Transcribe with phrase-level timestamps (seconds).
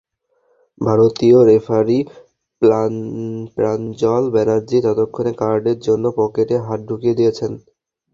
[0.81, 1.99] ভারতীয় রেফারি
[3.57, 7.51] প্রাঞ্জল ব্যানার্জি ততক্ষণে কার্ডের জন্য পকেটে হাত ঢুকিয়ে দিয়েছেন।